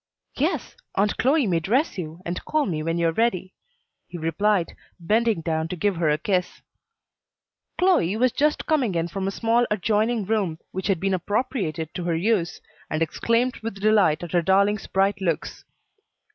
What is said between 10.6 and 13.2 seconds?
which had been appropriated to her use, and